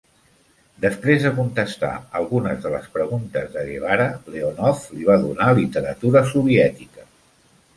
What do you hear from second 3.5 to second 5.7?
de Guevara, Leonov li va donar